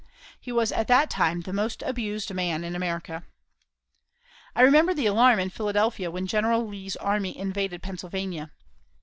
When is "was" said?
0.51-0.71